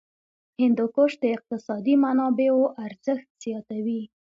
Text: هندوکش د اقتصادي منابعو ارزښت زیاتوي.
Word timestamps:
هندوکش 0.61 1.11
د 1.23 1.25
اقتصادي 1.35 1.95
منابعو 2.03 2.63
ارزښت 2.85 3.27
زیاتوي. 3.43 4.01